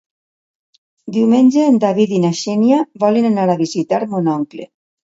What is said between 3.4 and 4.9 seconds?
a visitar mon oncle.